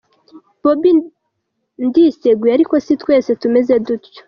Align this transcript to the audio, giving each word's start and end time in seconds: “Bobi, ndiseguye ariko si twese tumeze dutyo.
“Bobi, 0.61 0.91
ndiseguye 1.85 2.51
ariko 2.53 2.73
si 2.85 2.93
twese 3.01 3.31
tumeze 3.41 3.73
dutyo. 3.85 4.19